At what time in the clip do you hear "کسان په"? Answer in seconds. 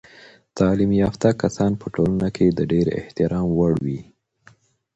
1.41-1.85